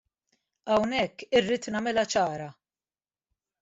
[0.71, 2.53] Hawnhekk irrid nagħmilha ċara.